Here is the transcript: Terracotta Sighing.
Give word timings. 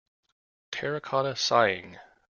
Terracotta 0.71 1.35
Sighing. 1.35 1.99